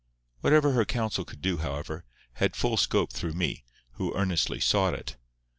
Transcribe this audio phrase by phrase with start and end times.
[0.39, 2.05] Whatever her counsel could do, however,
[2.37, 5.15] had full scope through me, who earnestly sought it.